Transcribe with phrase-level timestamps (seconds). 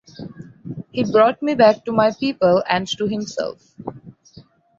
[0.91, 3.75] He brought me back to my people and to himself.